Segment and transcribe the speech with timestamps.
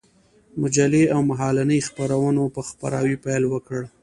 [0.61, 3.81] مجلې او مهالنۍ خپرونو په خپراوي پيل وكړ.